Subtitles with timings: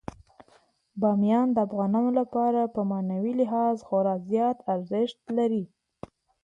[1.01, 5.63] بامیان د افغانانو لپاره په معنوي لحاظ خورا زیات ارزښت لري.